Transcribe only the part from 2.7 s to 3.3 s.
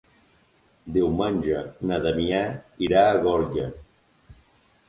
irà a